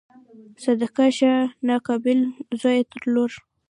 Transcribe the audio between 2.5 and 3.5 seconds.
زویه تر لوره